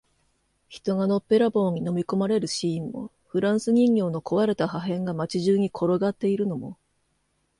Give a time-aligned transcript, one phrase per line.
[0.67, 6.75] 人がのっぺらぼうに飲み込まれるシーンも、フランス人形の壊れた破片が街中に転がっているのも、